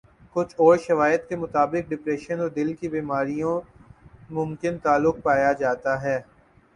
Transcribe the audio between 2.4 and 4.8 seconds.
اور دل کی بیماریوں ممکن